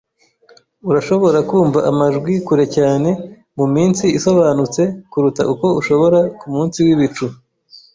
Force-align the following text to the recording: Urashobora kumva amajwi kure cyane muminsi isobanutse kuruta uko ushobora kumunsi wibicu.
Urashobora 0.89 1.39
kumva 1.49 1.79
amajwi 1.91 2.33
kure 2.47 2.65
cyane 2.75 3.09
muminsi 3.57 4.05
isobanutse 4.17 4.81
kuruta 5.11 5.41
uko 5.53 5.65
ushobora 5.79 6.19
kumunsi 6.39 6.77
wibicu. 6.85 7.25